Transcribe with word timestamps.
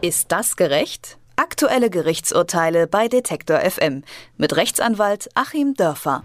Ist 0.00 0.30
das 0.30 0.54
gerecht? 0.54 1.18
Aktuelle 1.34 1.90
Gerichtsurteile 1.90 2.86
bei 2.86 3.08
Detektor 3.08 3.58
FM 3.58 4.04
mit 4.36 4.54
Rechtsanwalt 4.54 5.28
Achim 5.34 5.74
Dörfer. 5.74 6.22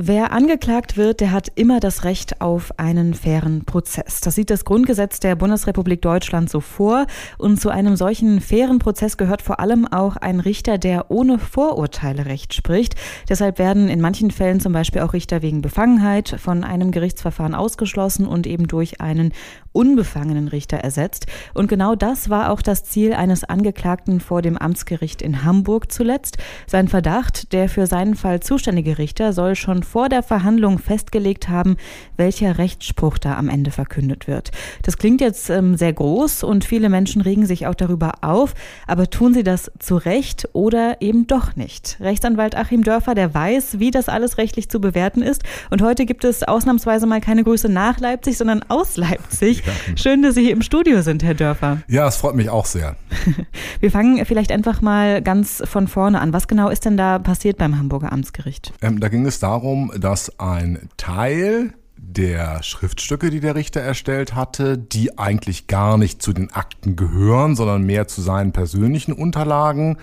Wer 0.00 0.30
angeklagt 0.30 0.96
wird, 0.96 1.18
der 1.20 1.32
hat 1.32 1.48
immer 1.56 1.80
das 1.80 2.04
Recht 2.04 2.40
auf 2.40 2.78
einen 2.78 3.14
fairen 3.14 3.64
Prozess. 3.64 4.20
Das 4.20 4.36
sieht 4.36 4.48
das 4.48 4.64
Grundgesetz 4.64 5.18
der 5.18 5.34
Bundesrepublik 5.34 6.00
Deutschland 6.02 6.48
so 6.48 6.60
vor. 6.60 7.06
Und 7.36 7.60
zu 7.60 7.68
einem 7.68 7.96
solchen 7.96 8.40
fairen 8.40 8.78
Prozess 8.78 9.16
gehört 9.16 9.42
vor 9.42 9.58
allem 9.58 9.88
auch 9.88 10.14
ein 10.14 10.38
Richter, 10.38 10.78
der 10.78 11.10
ohne 11.10 11.40
Vorurteile 11.40 12.26
Recht 12.26 12.54
spricht. 12.54 12.94
Deshalb 13.28 13.58
werden 13.58 13.88
in 13.88 14.00
manchen 14.00 14.30
Fällen 14.30 14.60
zum 14.60 14.72
Beispiel 14.72 15.02
auch 15.02 15.14
Richter 15.14 15.42
wegen 15.42 15.62
Befangenheit 15.62 16.36
von 16.38 16.62
einem 16.62 16.92
Gerichtsverfahren 16.92 17.56
ausgeschlossen 17.56 18.24
und 18.24 18.46
eben 18.46 18.68
durch 18.68 19.00
einen 19.00 19.32
unbefangenen 19.78 20.48
Richter 20.48 20.78
ersetzt. 20.78 21.26
Und 21.54 21.68
genau 21.68 21.94
das 21.94 22.28
war 22.28 22.50
auch 22.50 22.62
das 22.62 22.82
Ziel 22.82 23.12
eines 23.12 23.44
Angeklagten 23.44 24.18
vor 24.18 24.42
dem 24.42 24.58
Amtsgericht 24.58 25.22
in 25.22 25.44
Hamburg 25.44 25.92
zuletzt. 25.92 26.36
Sein 26.66 26.88
Verdacht, 26.88 27.52
der 27.52 27.68
für 27.68 27.86
seinen 27.86 28.16
Fall 28.16 28.40
zuständige 28.40 28.98
Richter 28.98 29.32
soll 29.32 29.54
schon 29.54 29.84
vor 29.84 30.08
der 30.08 30.24
Verhandlung 30.24 30.80
festgelegt 30.80 31.48
haben, 31.48 31.76
welcher 32.16 32.58
Rechtsspruch 32.58 33.18
da 33.18 33.36
am 33.36 33.48
Ende 33.48 33.70
verkündet 33.70 34.26
wird. 34.26 34.50
Das 34.82 34.98
klingt 34.98 35.20
jetzt 35.20 35.48
ähm, 35.48 35.76
sehr 35.76 35.92
groß 35.92 36.42
und 36.42 36.64
viele 36.64 36.88
Menschen 36.88 37.22
regen 37.22 37.46
sich 37.46 37.68
auch 37.68 37.76
darüber 37.76 38.14
auf, 38.22 38.54
aber 38.88 39.08
tun 39.08 39.32
sie 39.32 39.44
das 39.44 39.70
zu 39.78 39.96
Recht 39.96 40.48
oder 40.54 41.00
eben 41.00 41.28
doch 41.28 41.54
nicht? 41.54 41.98
Rechtsanwalt 42.00 42.56
Achim 42.56 42.82
Dörfer, 42.82 43.14
der 43.14 43.32
weiß, 43.32 43.78
wie 43.78 43.92
das 43.92 44.08
alles 44.08 44.38
rechtlich 44.38 44.68
zu 44.68 44.80
bewerten 44.80 45.22
ist 45.22 45.44
und 45.70 45.82
heute 45.82 46.04
gibt 46.04 46.24
es 46.24 46.42
ausnahmsweise 46.42 47.06
mal 47.06 47.20
keine 47.20 47.44
Grüße 47.44 47.68
nach 47.68 48.00
Leipzig, 48.00 48.36
sondern 48.36 48.64
aus 48.66 48.96
Leipzig. 48.96 49.62
Schön, 49.96 50.22
dass 50.22 50.34
Sie 50.34 50.42
hier 50.42 50.52
im 50.52 50.62
Studio 50.62 51.02
sind, 51.02 51.22
Herr 51.22 51.34
Dörfer. 51.34 51.82
Ja, 51.88 52.06
es 52.06 52.16
freut 52.16 52.34
mich 52.34 52.50
auch 52.50 52.66
sehr. 52.66 52.96
Wir 53.80 53.90
fangen 53.90 54.24
vielleicht 54.24 54.52
einfach 54.52 54.80
mal 54.80 55.22
ganz 55.22 55.62
von 55.64 55.88
vorne 55.88 56.20
an. 56.20 56.32
Was 56.32 56.48
genau 56.48 56.68
ist 56.68 56.84
denn 56.84 56.96
da 56.96 57.18
passiert 57.18 57.58
beim 57.58 57.78
Hamburger 57.78 58.12
Amtsgericht? 58.12 58.72
Ähm, 58.82 59.00
da 59.00 59.08
ging 59.08 59.26
es 59.26 59.38
darum, 59.38 59.68
darum, 59.68 59.92
dass 59.98 60.38
ein 60.38 60.88
Teil 60.96 61.72
der 61.96 62.62
Schriftstücke, 62.62 63.30
die 63.30 63.40
der 63.40 63.54
Richter 63.54 63.80
erstellt 63.80 64.34
hatte, 64.34 64.78
die 64.78 65.18
eigentlich 65.18 65.66
gar 65.66 65.98
nicht 65.98 66.22
zu 66.22 66.32
den 66.32 66.52
Akten 66.52 66.96
gehören, 66.96 67.56
sondern 67.56 67.82
mehr 67.82 68.08
zu 68.08 68.22
seinen 68.22 68.52
persönlichen 68.52 69.12
Unterlagen, 69.12 69.98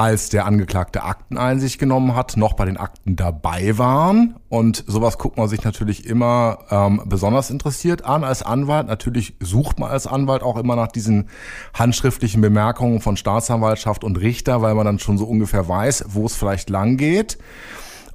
als 0.00 0.30
der 0.30 0.46
Angeklagte 0.46 1.02
Akteneinsicht 1.02 1.78
genommen 1.78 2.14
hat, 2.14 2.38
noch 2.38 2.54
bei 2.54 2.64
den 2.64 2.78
Akten 2.78 3.16
dabei 3.16 3.76
waren. 3.76 4.36
Und 4.48 4.82
sowas 4.86 5.18
guckt 5.18 5.36
man 5.36 5.46
sich 5.46 5.62
natürlich 5.62 6.06
immer 6.06 6.60
ähm, 6.70 7.02
besonders 7.04 7.50
interessiert 7.50 8.06
an 8.06 8.24
als 8.24 8.42
Anwalt. 8.42 8.86
Natürlich 8.86 9.34
sucht 9.40 9.78
man 9.78 9.90
als 9.90 10.06
Anwalt 10.06 10.42
auch 10.42 10.56
immer 10.56 10.74
nach 10.74 10.88
diesen 10.88 11.28
handschriftlichen 11.74 12.40
Bemerkungen 12.40 13.02
von 13.02 13.18
Staatsanwaltschaft 13.18 14.02
und 14.02 14.18
Richter, 14.18 14.62
weil 14.62 14.74
man 14.74 14.86
dann 14.86 15.00
schon 15.00 15.18
so 15.18 15.26
ungefähr 15.26 15.68
weiß, 15.68 16.06
wo 16.08 16.24
es 16.24 16.34
vielleicht 16.34 16.70
lang 16.70 16.96
geht. 16.96 17.36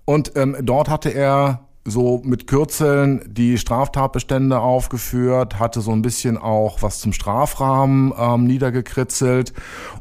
Und 0.06 0.32
ähm, 0.36 0.58
dort 0.64 0.90
hatte 0.90 1.12
er 1.12 1.68
so 1.88 2.20
mit 2.24 2.48
Kürzeln 2.48 3.22
die 3.28 3.60
Straftatbestände 3.60 4.60
aufgeführt, 4.60 5.60
hatte 5.60 5.82
so 5.82 5.92
ein 5.92 6.02
bisschen 6.02 6.38
auch 6.38 6.82
was 6.82 7.00
zum 7.00 7.14
Strafrahmen 7.14 8.12
ähm, 8.18 8.46
niedergekritzelt. 8.46 9.54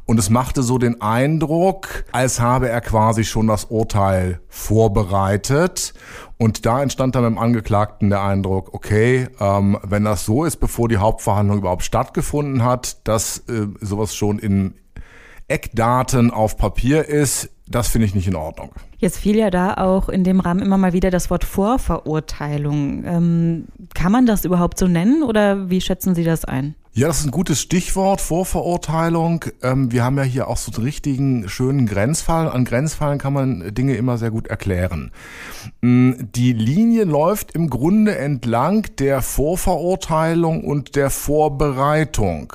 Und 0.07 0.19
es 0.19 0.31
machte 0.31 0.63
so 0.63 0.79
den 0.79 1.03
Eindruck, 1.03 2.05
als 2.11 2.41
habe 2.41 2.71
er 2.71 2.81
quasi 2.81 3.25
schon 3.25 3.47
das 3.47 3.67
Urteil 3.67 4.41
vorbereitet. 4.49 5.93
Und 6.39 6.65
da 6.65 6.83
entstand 6.83 7.15
dann 7.15 7.23
beim 7.23 7.39
Angeklagten 7.39 8.09
der 8.09 8.23
Eindruck, 8.23 8.73
okay, 8.73 9.29
ähm, 9.39 9.79
wenn 9.83 10.05
das 10.05 10.25
so 10.25 10.45
ist, 10.45 10.57
bevor 10.57 10.89
die 10.89 10.97
Hauptverhandlung 10.97 11.59
überhaupt 11.59 11.85
stattgefunden 11.85 12.65
hat, 12.65 13.07
dass 13.07 13.39
äh, 13.49 13.67
sowas 13.81 14.17
schon 14.17 14.39
in 14.39 14.75
Eckdaten 15.49 16.31
auf 16.31 16.57
Papier 16.57 17.07
ist, 17.07 17.51
das 17.67 17.89
finde 17.89 18.07
ich 18.07 18.15
nicht 18.15 18.29
in 18.29 18.37
Ordnung. 18.37 18.73
Jetzt 18.99 19.19
fiel 19.19 19.37
ja 19.37 19.51
da 19.51 19.75
auch 19.75 20.09
in 20.09 20.25
dem 20.25 20.41
Rahmen 20.41 20.61
immer 20.61 20.79
mal 20.79 20.93
wieder 20.93 21.11
das 21.11 21.31
Wort 21.31 21.45
Vorverurteilung. 21.45 23.05
Ähm, 23.05 23.65
kann 23.95 24.13
man 24.13 24.27
das 24.27 24.45
überhaupt 24.45 24.79
so 24.79 24.87
nennen 24.87 25.23
oder 25.23 25.71
wie 25.71 25.81
schätzen 25.81 26.15
Sie 26.15 26.25
das 26.25 26.45
ein? 26.45 26.75
Ja, 26.97 27.09
das 27.09 27.19
ist 27.19 27.25
ein 27.25 27.33
gutes 27.33 27.61
Stichwort, 27.61 28.21
Vorverurteilung. 28.21 29.47
Ähm, 29.63 29.91
wir 29.91 30.05
haben 30.05 30.17
ja 30.17 30.23
hier 30.23 30.47
auch 30.47 30.57
so 30.57 30.71
einen 30.71 30.85
richtigen 30.85 31.49
schönen 31.49 31.87
Grenzfall. 31.87 32.49
An 32.49 32.65
Grenzfallen 32.65 33.19
kann 33.19 33.33
man 33.33 33.75
Dinge 33.75 33.97
immer 33.97 34.17
sehr 34.17 34.31
gut 34.31 34.47
erklären. 34.47 35.11
Mm, 35.81 36.13
die 36.37 36.53
Linie 36.53 37.03
läuft 37.03 37.51
im 37.51 37.69
Grunde 37.69 38.17
entlang 38.17 38.87
der 39.01 39.23
Vorverurteilung 39.23 40.63
und 40.63 40.95
der 40.95 41.11
Vorbereitung. 41.11 42.53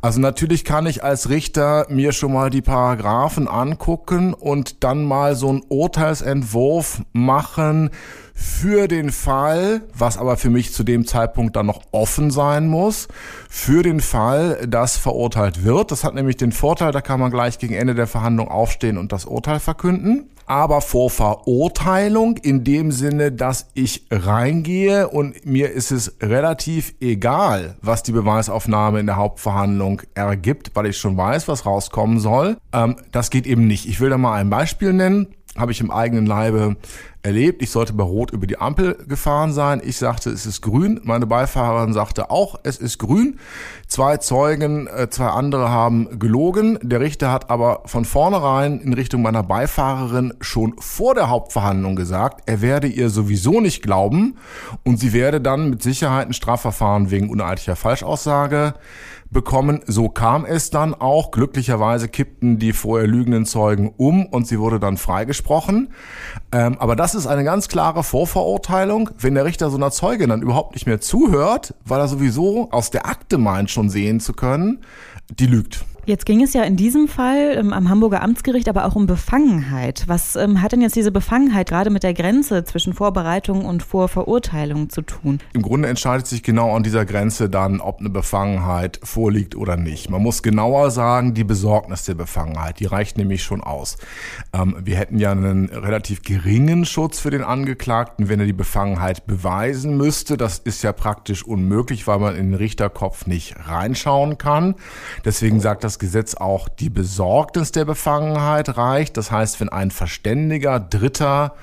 Also 0.00 0.20
natürlich 0.20 0.64
kann 0.64 0.86
ich 0.86 1.02
als 1.02 1.28
Richter 1.28 1.86
mir 1.90 2.12
schon 2.12 2.32
mal 2.32 2.50
die 2.50 2.62
Paragraphen 2.62 3.48
angucken 3.48 4.34
und 4.34 4.84
dann 4.84 5.04
mal 5.04 5.34
so 5.34 5.48
einen 5.48 5.62
Urteilsentwurf 5.68 7.02
machen 7.12 7.90
für 8.34 8.88
den 8.88 9.12
Fall, 9.12 9.82
was 9.96 10.18
aber 10.18 10.36
für 10.36 10.50
mich 10.50 10.72
zu 10.72 10.82
dem 10.82 11.06
Zeitpunkt 11.06 11.56
dann 11.56 11.66
noch 11.66 11.82
offen 11.92 12.30
sein 12.30 12.66
muss, 12.66 13.08
für 13.48 13.82
den 13.82 14.00
Fall, 14.00 14.66
dass 14.66 14.96
verurteilt 14.96 15.64
wird. 15.64 15.90
Das 15.90 16.04
hat 16.04 16.14
nämlich 16.14 16.36
den 16.36 16.52
Vorteil, 16.52 16.92
da 16.92 17.00
kann 17.00 17.20
man 17.20 17.30
gleich 17.30 17.58
gegen 17.58 17.74
Ende 17.74 17.94
der 17.94 18.06
Verhandlung 18.06 18.48
aufstehen 18.48 18.98
und 18.98 19.12
das 19.12 19.24
Urteil 19.24 19.60
verkünden 19.60 20.28
aber 20.46 20.80
vor 20.80 21.10
Verurteilung 21.10 22.36
in 22.36 22.64
dem 22.64 22.92
Sinne, 22.92 23.32
dass 23.32 23.68
ich 23.74 24.06
reingehe 24.10 25.08
und 25.08 25.46
mir 25.46 25.70
ist 25.70 25.90
es 25.90 26.16
relativ 26.20 26.94
egal, 27.00 27.76
was 27.80 28.02
die 28.02 28.12
Beweisaufnahme 28.12 29.00
in 29.00 29.06
der 29.06 29.16
Hauptverhandlung 29.16 30.02
ergibt, 30.14 30.72
weil 30.74 30.86
ich 30.86 30.98
schon 30.98 31.16
weiß, 31.16 31.48
was 31.48 31.66
rauskommen 31.66 32.20
soll. 32.20 32.58
Ähm, 32.72 32.96
das 33.12 33.30
geht 33.30 33.46
eben 33.46 33.66
nicht. 33.66 33.86
Ich 33.86 34.00
will 34.00 34.10
da 34.10 34.18
mal 34.18 34.34
ein 34.34 34.50
Beispiel 34.50 34.92
nennen 34.92 35.28
habe 35.56 35.72
ich 35.72 35.80
im 35.80 35.90
eigenen 35.90 36.26
Leibe 36.26 36.76
erlebt. 37.24 37.62
Ich 37.62 37.70
sollte 37.70 37.94
bei 37.94 38.04
Rot 38.04 38.30
über 38.30 38.46
die 38.46 38.58
Ampel 38.58 38.96
gefahren 39.08 39.52
sein. 39.52 39.80
Ich 39.82 39.96
sagte, 39.96 40.30
es 40.30 40.46
ist 40.46 40.60
grün. 40.60 41.00
Meine 41.04 41.26
Beifahrerin 41.26 41.92
sagte 41.92 42.30
auch, 42.30 42.60
es 42.62 42.76
ist 42.76 42.98
grün. 42.98 43.40
Zwei 43.88 44.18
Zeugen, 44.18 44.86
äh, 44.86 45.08
zwei 45.08 45.28
andere 45.28 45.70
haben 45.70 46.18
gelogen. 46.18 46.78
Der 46.82 47.00
Richter 47.00 47.32
hat 47.32 47.50
aber 47.50 47.82
von 47.86 48.04
vornherein 48.04 48.78
in 48.80 48.92
Richtung 48.92 49.22
meiner 49.22 49.42
Beifahrerin 49.42 50.34
schon 50.40 50.74
vor 50.78 51.14
der 51.14 51.30
Hauptverhandlung 51.30 51.96
gesagt, 51.96 52.42
er 52.46 52.60
werde 52.60 52.88
ihr 52.88 53.08
sowieso 53.08 53.60
nicht 53.60 53.82
glauben 53.82 54.36
und 54.84 55.00
sie 55.00 55.12
werde 55.12 55.40
dann 55.40 55.70
mit 55.70 55.82
Sicherheit 55.82 56.28
ein 56.28 56.34
Strafverfahren 56.34 57.10
wegen 57.10 57.30
uneidlicher 57.30 57.76
Falschaussage 57.76 58.74
bekommen. 59.34 59.80
So 59.86 60.08
kam 60.08 60.46
es 60.46 60.70
dann 60.70 60.94
auch. 60.94 61.30
Glücklicherweise 61.30 62.08
kippten 62.08 62.58
die 62.58 62.72
vorher 62.72 63.06
lügenden 63.06 63.44
Zeugen 63.44 63.92
um 63.96 64.24
und 64.24 64.46
sie 64.46 64.58
wurde 64.58 64.80
dann 64.80 64.96
freigesprochen. 64.96 65.92
Ähm, 66.52 66.76
aber 66.78 66.96
das 66.96 67.13
ist 67.14 67.26
eine 67.26 67.44
ganz 67.44 67.68
klare 67.68 68.02
Vorverurteilung. 68.02 69.10
Wenn 69.18 69.34
der 69.34 69.44
Richter 69.44 69.70
so 69.70 69.76
einer 69.76 69.90
Zeugin 69.90 70.30
dann 70.30 70.42
überhaupt 70.42 70.74
nicht 70.74 70.86
mehr 70.86 71.00
zuhört, 71.00 71.74
weil 71.84 72.00
er 72.00 72.08
sowieso 72.08 72.70
aus 72.70 72.90
der 72.90 73.06
Akte 73.06 73.38
meint, 73.38 73.70
schon 73.70 73.90
sehen 73.90 74.20
zu 74.20 74.32
können, 74.32 74.84
die 75.30 75.46
lügt. 75.46 75.84
Jetzt 76.06 76.26
ging 76.26 76.42
es 76.42 76.52
ja 76.52 76.62
in 76.64 76.76
diesem 76.76 77.08
Fall 77.08 77.56
ähm, 77.56 77.72
am 77.72 77.88
Hamburger 77.88 78.22
Amtsgericht 78.22 78.68
aber 78.68 78.84
auch 78.84 78.94
um 78.94 79.06
Befangenheit. 79.06 80.04
Was 80.06 80.36
ähm, 80.36 80.60
hat 80.60 80.72
denn 80.72 80.82
jetzt 80.82 80.96
diese 80.96 81.10
Befangenheit 81.10 81.68
gerade 81.68 81.88
mit 81.88 82.02
der 82.02 82.12
Grenze 82.12 82.64
zwischen 82.64 82.92
Vorbereitung 82.92 83.64
und 83.64 83.82
Vorverurteilung 83.82 84.90
zu 84.90 85.00
tun? 85.00 85.38
Im 85.54 85.62
Grunde 85.62 85.88
entscheidet 85.88 86.26
sich 86.26 86.42
genau 86.42 86.76
an 86.76 86.82
dieser 86.82 87.06
Grenze 87.06 87.48
dann, 87.48 87.80
ob 87.80 88.00
eine 88.00 88.10
Befangenheit 88.10 89.00
vorliegt 89.02 89.56
oder 89.56 89.76
nicht. 89.76 90.10
Man 90.10 90.22
muss 90.22 90.42
genauer 90.42 90.90
sagen, 90.90 91.32
die 91.32 91.44
Besorgnis 91.44 92.04
der 92.04 92.14
Befangenheit, 92.14 92.80
die 92.80 92.86
reicht 92.86 93.16
nämlich 93.16 93.42
schon 93.42 93.62
aus. 93.62 93.96
Ähm, 94.52 94.76
wir 94.84 94.96
hätten 94.96 95.18
ja 95.18 95.32
einen 95.32 95.70
relativ 95.70 96.22
geringen 96.22 96.84
Schutz 96.84 97.18
für 97.18 97.30
den 97.30 97.42
Angeklagten, 97.42 98.28
wenn 98.28 98.40
er 98.40 98.46
die 98.46 98.52
Befangenheit 98.52 99.26
beweisen 99.26 99.96
müsste. 99.96 100.36
Das 100.36 100.58
ist 100.58 100.82
ja 100.82 100.92
praktisch 100.92 101.44
unmöglich, 101.44 102.06
weil 102.06 102.18
man 102.18 102.36
in 102.36 102.50
den 102.50 102.54
Richterkopf 102.54 103.26
nicht 103.26 103.56
reinschauen 103.66 104.36
kann. 104.36 104.74
Deswegen 105.24 105.60
sagt 105.60 105.82
das 105.82 105.93
das 105.94 105.98
Gesetz 106.00 106.34
auch 106.34 106.68
die 106.68 106.90
Besorgnis 106.90 107.70
der 107.70 107.84
Befangenheit 107.84 108.76
reicht. 108.76 109.16
Das 109.16 109.30
heißt, 109.30 109.60
wenn 109.60 109.68
ein 109.68 109.92
verständiger 109.92 110.80
Dritter 110.80 111.54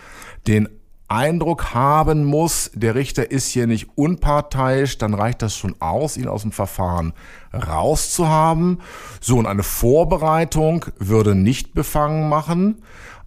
den 0.48 0.70
Eindruck 1.10 1.74
haben 1.74 2.24
muss, 2.24 2.72
der 2.74 2.96
Richter 2.96 3.30
ist 3.30 3.50
hier 3.50 3.68
nicht 3.68 3.90
unparteiisch, 3.96 4.98
dann 4.98 5.14
reicht 5.14 5.42
das 5.42 5.54
schon 5.54 5.76
aus, 5.82 6.16
ihn 6.16 6.30
aus 6.30 6.44
dem 6.44 6.54
Verfahren 6.54 7.12
rauszuhaben. 7.54 8.80
So, 9.20 9.38
und 9.38 9.48
eine 9.48 9.64
Vorbereitung 9.64 10.86
würde 10.98 11.36
nicht 11.36 11.74
befangen 11.74 12.30
machen. 12.30 12.84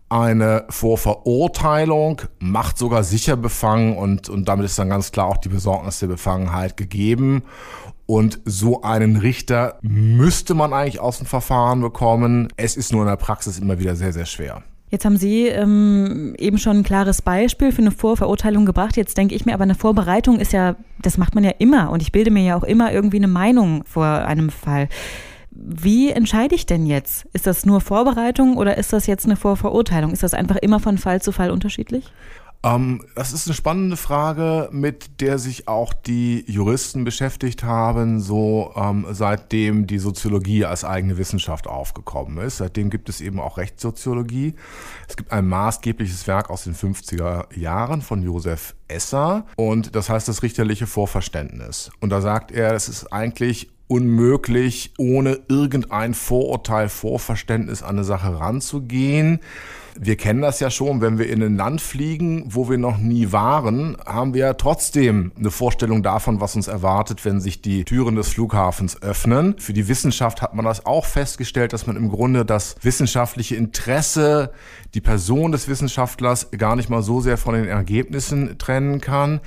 Eine 0.08 0.64
Vorverurteilung 0.70 2.22
macht 2.38 2.78
sogar 2.78 3.04
sicher 3.04 3.36
befangen 3.36 3.98
und, 3.98 4.30
und 4.30 4.48
damit 4.48 4.64
ist 4.64 4.78
dann 4.78 4.88
ganz 4.88 5.12
klar 5.12 5.26
auch 5.26 5.36
die 5.36 5.50
Besorgnis 5.50 5.98
der 5.98 6.06
Befangenheit 6.06 6.78
gegeben. 6.78 7.42
Und 8.06 8.40
so 8.44 8.82
einen 8.82 9.16
Richter 9.16 9.78
müsste 9.82 10.54
man 10.54 10.72
eigentlich 10.72 11.00
aus 11.00 11.18
dem 11.18 11.26
Verfahren 11.26 11.80
bekommen. 11.80 12.48
Es 12.56 12.76
ist 12.76 12.92
nur 12.92 13.02
in 13.02 13.08
der 13.08 13.16
Praxis 13.16 13.58
immer 13.58 13.78
wieder 13.78 13.96
sehr, 13.96 14.12
sehr 14.12 14.26
schwer. 14.26 14.62
Jetzt 14.90 15.04
haben 15.04 15.16
Sie 15.16 15.46
ähm, 15.48 16.34
eben 16.38 16.58
schon 16.58 16.78
ein 16.78 16.82
klares 16.84 17.20
Beispiel 17.20 17.72
für 17.72 17.82
eine 17.82 17.90
Vorverurteilung 17.90 18.64
gebracht. 18.66 18.96
Jetzt 18.96 19.16
denke 19.16 19.34
ich 19.34 19.44
mir, 19.44 19.54
aber 19.54 19.64
eine 19.64 19.74
Vorbereitung 19.74 20.38
ist 20.38 20.52
ja, 20.52 20.76
das 21.02 21.18
macht 21.18 21.34
man 21.34 21.42
ja 21.42 21.52
immer. 21.58 21.90
Und 21.90 22.02
ich 22.02 22.12
bilde 22.12 22.30
mir 22.30 22.44
ja 22.44 22.56
auch 22.56 22.62
immer 22.62 22.92
irgendwie 22.92 23.16
eine 23.16 23.26
Meinung 23.26 23.82
vor 23.84 24.06
einem 24.06 24.50
Fall. 24.50 24.88
Wie 25.50 26.10
entscheide 26.10 26.54
ich 26.54 26.66
denn 26.66 26.84
jetzt? 26.84 27.26
Ist 27.32 27.46
das 27.46 27.64
nur 27.64 27.80
Vorbereitung 27.80 28.56
oder 28.56 28.76
ist 28.76 28.92
das 28.92 29.06
jetzt 29.06 29.24
eine 29.24 29.36
Vorverurteilung? 29.36 30.12
Ist 30.12 30.22
das 30.22 30.34
einfach 30.34 30.56
immer 30.56 30.78
von 30.78 30.98
Fall 30.98 31.22
zu 31.22 31.32
Fall 31.32 31.50
unterschiedlich? 31.50 32.12
Ähm, 32.64 33.04
das 33.14 33.32
ist 33.32 33.46
eine 33.46 33.54
spannende 33.54 33.98
Frage, 33.98 34.70
mit 34.72 35.20
der 35.20 35.38
sich 35.38 35.68
auch 35.68 35.92
die 35.92 36.44
Juristen 36.50 37.04
beschäftigt 37.04 37.62
haben, 37.62 38.20
so 38.20 38.72
ähm, 38.74 39.06
seitdem 39.10 39.86
die 39.86 39.98
Soziologie 39.98 40.64
als 40.64 40.82
eigene 40.82 41.18
Wissenschaft 41.18 41.66
aufgekommen 41.66 42.38
ist. 42.38 42.56
Seitdem 42.56 42.88
gibt 42.88 43.10
es 43.10 43.20
eben 43.20 43.38
auch 43.38 43.58
Rechtssoziologie. 43.58 44.54
Es 45.06 45.16
gibt 45.16 45.30
ein 45.30 45.46
maßgebliches 45.46 46.26
Werk 46.26 46.48
aus 46.48 46.64
den 46.64 46.74
50er 46.74 47.54
Jahren 47.54 48.00
von 48.00 48.22
Josef 48.22 48.74
Esser 48.88 49.46
und 49.56 49.94
das 49.94 50.08
heißt 50.08 50.28
das 50.28 50.42
richterliche 50.42 50.86
Vorverständnis. 50.86 51.90
Und 52.00 52.10
da 52.10 52.22
sagt 52.22 52.50
er, 52.50 52.72
es 52.72 52.88
ist 52.88 53.12
eigentlich 53.12 53.73
unmöglich, 53.86 54.92
ohne 54.98 55.40
irgendein 55.48 56.14
Vorurteil, 56.14 56.88
Vorverständnis 56.88 57.82
an 57.82 57.96
eine 57.96 58.04
Sache 58.04 58.38
ranzugehen. 58.38 59.40
Wir 59.96 60.16
kennen 60.16 60.40
das 60.40 60.58
ja 60.58 60.70
schon, 60.70 61.00
wenn 61.00 61.18
wir 61.18 61.28
in 61.28 61.40
ein 61.40 61.56
Land 61.56 61.80
fliegen, 61.80 62.46
wo 62.48 62.68
wir 62.68 62.78
noch 62.78 62.98
nie 62.98 63.30
waren, 63.30 63.96
haben 64.04 64.34
wir 64.34 64.40
ja 64.40 64.54
trotzdem 64.54 65.30
eine 65.38 65.52
Vorstellung 65.52 66.02
davon, 66.02 66.40
was 66.40 66.56
uns 66.56 66.66
erwartet, 66.66 67.24
wenn 67.24 67.40
sich 67.40 67.62
die 67.62 67.84
Türen 67.84 68.16
des 68.16 68.30
Flughafens 68.30 69.00
öffnen. 69.02 69.54
Für 69.58 69.72
die 69.72 69.86
Wissenschaft 69.86 70.42
hat 70.42 70.54
man 70.54 70.64
das 70.64 70.84
auch 70.84 71.04
festgestellt, 71.04 71.72
dass 71.72 71.86
man 71.86 71.96
im 71.96 72.08
Grunde 72.08 72.44
das 72.44 72.74
wissenschaftliche 72.82 73.54
Interesse, 73.54 74.50
die 74.94 75.00
Person 75.00 75.52
des 75.52 75.68
Wissenschaftlers 75.68 76.50
gar 76.50 76.74
nicht 76.74 76.90
mal 76.90 77.02
so 77.02 77.20
sehr 77.20 77.36
von 77.36 77.54
den 77.54 77.66
Ergebnissen 77.66 78.58
trennen 78.58 79.00
kann. 79.00 79.40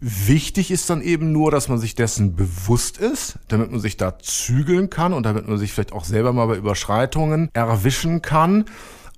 Wichtig 0.00 0.70
ist 0.70 0.90
dann 0.90 1.00
eben 1.00 1.32
nur, 1.32 1.50
dass 1.50 1.68
man 1.68 1.78
sich 1.78 1.94
dessen 1.94 2.36
bewusst 2.36 2.98
ist, 2.98 3.38
damit 3.48 3.70
man 3.70 3.80
sich 3.80 3.96
da 3.96 4.18
zügeln 4.18 4.90
kann 4.90 5.14
und 5.14 5.24
damit 5.24 5.48
man 5.48 5.56
sich 5.56 5.72
vielleicht 5.72 5.92
auch 5.92 6.04
selber 6.04 6.34
mal 6.34 6.46
bei 6.46 6.56
Überschreitungen 6.56 7.48
erwischen 7.54 8.20
kann. 8.20 8.66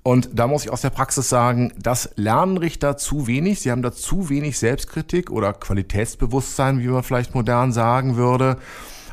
Und 0.03 0.29
da 0.33 0.47
muss 0.47 0.63
ich 0.63 0.71
aus 0.71 0.79
der 0.79 0.89
Praxis 0.89 1.27
sagen, 1.27 1.73
das 1.77 2.11
lernen 2.15 2.57
Richter 2.57 2.95
zu 2.95 3.27
wenig. 3.27 3.59
Sie 3.59 3.71
haben 3.71 3.81
da 3.81 3.91
zu 3.91 4.29
wenig 4.29 4.57
Selbstkritik 4.57 5.29
oder 5.29 5.51
Qualitätsbewusstsein, 5.51 6.79
wie 6.79 6.87
man 6.87 7.03
vielleicht 7.03 7.35
modern 7.35 7.73
sagen 7.73 8.15
würde. 8.15 8.57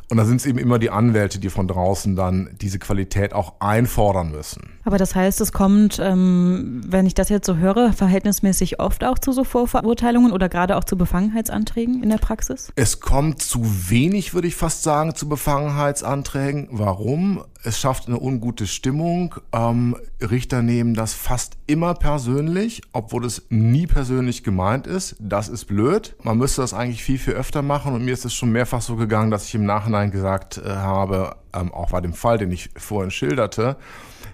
Und 0.08 0.19
da 0.19 0.24
sind 0.24 0.36
es 0.36 0.46
eben 0.46 0.58
immer 0.58 0.78
die 0.78 0.90
Anwälte, 0.90 1.40
die 1.40 1.50
von 1.50 1.66
draußen 1.66 2.14
dann 2.14 2.56
diese 2.60 2.78
Qualität 2.78 3.32
auch 3.32 3.54
einfordern 3.58 4.30
müssen. 4.30 4.75
Aber 4.86 4.98
das 4.98 5.16
heißt, 5.16 5.40
es 5.40 5.52
kommt, 5.52 5.98
ähm, 6.00 6.80
wenn 6.86 7.06
ich 7.06 7.14
das 7.14 7.28
jetzt 7.28 7.44
so 7.44 7.56
höre, 7.56 7.92
verhältnismäßig 7.92 8.78
oft 8.78 9.02
auch 9.02 9.18
zu 9.18 9.32
so 9.32 9.42
Vorverurteilungen 9.42 10.30
oder 10.30 10.48
gerade 10.48 10.76
auch 10.76 10.84
zu 10.84 10.96
Befangenheitsanträgen 10.96 12.04
in 12.04 12.08
der 12.08 12.18
Praxis? 12.18 12.70
Es 12.76 13.00
kommt 13.00 13.42
zu 13.42 13.64
wenig, 13.90 14.32
würde 14.32 14.46
ich 14.46 14.54
fast 14.54 14.84
sagen, 14.84 15.16
zu 15.16 15.28
Befangenheitsanträgen. 15.28 16.68
Warum? 16.70 17.42
Es 17.64 17.80
schafft 17.80 18.06
eine 18.06 18.20
ungute 18.20 18.68
Stimmung. 18.68 19.34
Ähm, 19.52 19.96
Richter 20.20 20.62
nehmen 20.62 20.94
das 20.94 21.14
fast 21.14 21.54
immer 21.66 21.94
persönlich, 21.94 22.82
obwohl 22.92 23.24
es 23.24 23.46
nie 23.48 23.88
persönlich 23.88 24.44
gemeint 24.44 24.86
ist. 24.86 25.16
Das 25.18 25.48
ist 25.48 25.64
blöd. 25.64 26.14
Man 26.22 26.38
müsste 26.38 26.60
das 26.60 26.74
eigentlich 26.74 27.02
viel, 27.02 27.18
viel 27.18 27.34
öfter 27.34 27.62
machen. 27.62 27.92
Und 27.92 28.04
mir 28.04 28.14
ist 28.14 28.24
es 28.24 28.34
schon 28.34 28.52
mehrfach 28.52 28.82
so 28.82 28.94
gegangen, 28.94 29.32
dass 29.32 29.48
ich 29.48 29.54
im 29.56 29.66
Nachhinein 29.66 30.12
gesagt 30.12 30.58
äh, 30.58 30.68
habe, 30.68 31.34
ähm, 31.52 31.74
auch 31.74 31.90
bei 31.90 32.00
dem 32.00 32.12
Fall, 32.12 32.38
den 32.38 32.52
ich 32.52 32.70
vorhin 32.76 33.10
schilderte, 33.10 33.76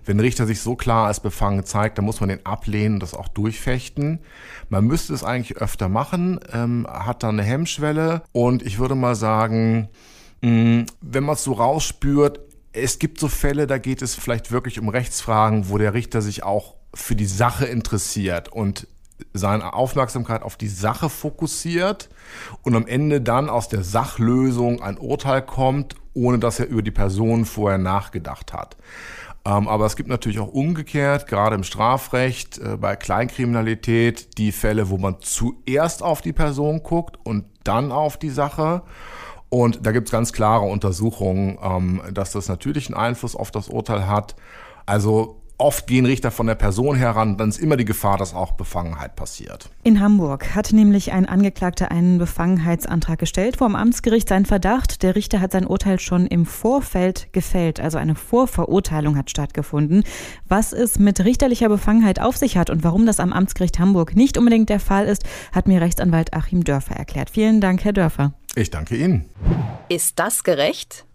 wenn 0.04 0.16
ein 0.16 0.20
Richter 0.20 0.46
sich 0.46 0.60
so 0.60 0.74
klar 0.76 1.06
als 1.06 1.20
befangen 1.20 1.64
zeigt, 1.64 1.98
dann 1.98 2.04
muss 2.04 2.20
man 2.20 2.28
den 2.28 2.44
ablehnen 2.44 2.94
und 2.94 3.00
das 3.00 3.14
auch 3.14 3.28
durchfechten. 3.28 4.20
Man 4.68 4.84
müsste 4.84 5.14
es 5.14 5.24
eigentlich 5.24 5.58
öfter 5.58 5.88
machen, 5.88 6.40
ähm, 6.52 6.86
hat 6.88 7.22
da 7.22 7.28
eine 7.28 7.42
Hemmschwelle 7.42 8.22
und 8.32 8.62
ich 8.62 8.78
würde 8.78 8.94
mal 8.94 9.14
sagen, 9.14 9.88
mh, 10.40 10.50
mm, 10.50 10.86
wenn 11.00 11.24
man 11.24 11.34
es 11.34 11.44
so 11.44 11.52
rausspürt, 11.52 12.40
es 12.72 12.98
gibt 12.98 13.20
so 13.20 13.28
Fälle, 13.28 13.66
da 13.66 13.78
geht 13.78 14.02
es 14.02 14.14
vielleicht 14.14 14.50
wirklich 14.50 14.80
um 14.80 14.88
Rechtsfragen, 14.88 15.68
wo 15.68 15.78
der 15.78 15.94
Richter 15.94 16.22
sich 16.22 16.42
auch 16.42 16.76
für 16.94 17.14
die 17.14 17.26
Sache 17.26 17.66
interessiert 17.66 18.48
und 18.48 18.86
seine 19.32 19.72
Aufmerksamkeit 19.72 20.42
auf 20.42 20.56
die 20.56 20.68
Sache 20.68 21.08
fokussiert 21.08 22.08
und 22.62 22.74
am 22.74 22.86
Ende 22.86 23.20
dann 23.20 23.48
aus 23.48 23.68
der 23.68 23.82
Sachlösung 23.82 24.82
ein 24.82 24.98
Urteil 24.98 25.42
kommt, 25.42 25.94
ohne 26.14 26.38
dass 26.38 26.60
er 26.60 26.66
über 26.66 26.82
die 26.82 26.90
Person 26.90 27.44
vorher 27.44 27.78
nachgedacht 27.78 28.52
hat. 28.52 28.76
Ähm, 29.44 29.66
aber 29.66 29.86
es 29.86 29.96
gibt 29.96 30.08
natürlich 30.08 30.38
auch 30.38 30.52
umgekehrt, 30.52 31.26
gerade 31.26 31.56
im 31.56 31.64
Strafrecht, 31.64 32.58
äh, 32.58 32.76
bei 32.76 32.94
Kleinkriminalität, 32.94 34.38
die 34.38 34.52
Fälle, 34.52 34.88
wo 34.88 34.98
man 34.98 35.16
zuerst 35.20 36.02
auf 36.02 36.20
die 36.20 36.32
Person 36.32 36.82
guckt 36.82 37.18
und 37.24 37.44
dann 37.64 37.90
auf 37.90 38.16
die 38.16 38.30
Sache. 38.30 38.82
Und 39.48 39.84
da 39.84 39.92
gibt 39.92 40.08
es 40.08 40.12
ganz 40.12 40.32
klare 40.32 40.64
Untersuchungen, 40.64 41.58
ähm, 41.62 42.02
dass 42.12 42.32
das 42.32 42.48
natürlich 42.48 42.86
einen 42.86 42.96
Einfluss 42.96 43.34
auf 43.34 43.50
das 43.50 43.68
Urteil 43.68 44.06
hat. 44.06 44.36
Also 44.86 45.41
Oft 45.62 45.86
gehen 45.86 46.06
Richter 46.06 46.32
von 46.32 46.48
der 46.48 46.56
Person 46.56 46.96
heran, 46.96 47.36
dann 47.36 47.50
ist 47.50 47.60
immer 47.60 47.76
die 47.76 47.84
Gefahr, 47.84 48.18
dass 48.18 48.34
auch 48.34 48.50
Befangenheit 48.50 49.14
passiert. 49.14 49.70
In 49.84 50.00
Hamburg 50.00 50.56
hat 50.56 50.72
nämlich 50.72 51.12
ein 51.12 51.24
Angeklagter 51.24 51.92
einen 51.92 52.18
Befangenheitsantrag 52.18 53.20
gestellt 53.20 53.58
vor 53.58 53.68
dem 53.68 53.76
Amtsgericht. 53.76 54.28
Sein 54.28 54.44
Verdacht, 54.44 55.04
der 55.04 55.14
Richter 55.14 55.40
hat 55.40 55.52
sein 55.52 55.64
Urteil 55.64 56.00
schon 56.00 56.26
im 56.26 56.46
Vorfeld 56.46 57.32
gefällt, 57.32 57.78
also 57.78 57.96
eine 57.96 58.16
Vorverurteilung 58.16 59.16
hat 59.16 59.30
stattgefunden. 59.30 60.02
Was 60.48 60.72
es 60.72 60.98
mit 60.98 61.24
richterlicher 61.24 61.68
Befangenheit 61.68 62.20
auf 62.20 62.36
sich 62.36 62.56
hat 62.56 62.68
und 62.68 62.82
warum 62.82 63.06
das 63.06 63.20
am 63.20 63.32
Amtsgericht 63.32 63.78
Hamburg 63.78 64.16
nicht 64.16 64.36
unbedingt 64.38 64.68
der 64.68 64.80
Fall 64.80 65.06
ist, 65.06 65.22
hat 65.52 65.68
mir 65.68 65.80
Rechtsanwalt 65.80 66.34
Achim 66.34 66.64
Dörfer 66.64 66.96
erklärt. 66.96 67.30
Vielen 67.30 67.60
Dank, 67.60 67.84
Herr 67.84 67.92
Dörfer. 67.92 68.32
Ich 68.56 68.70
danke 68.70 68.96
Ihnen. 68.96 69.26
Ist 69.88 70.18
das 70.18 70.42
gerecht? 70.42 71.06